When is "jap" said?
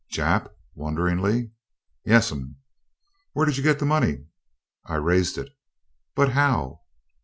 0.11-0.47